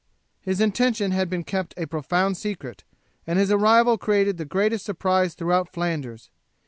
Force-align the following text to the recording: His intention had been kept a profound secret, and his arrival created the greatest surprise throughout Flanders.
His 0.39 0.59
intention 0.59 1.11
had 1.11 1.29
been 1.29 1.43
kept 1.43 1.75
a 1.77 1.85
profound 1.85 2.35
secret, 2.35 2.83
and 3.27 3.37
his 3.37 3.51
arrival 3.51 3.99
created 3.99 4.37
the 4.39 4.45
greatest 4.45 4.83
surprise 4.83 5.35
throughout 5.35 5.69
Flanders. 5.69 6.31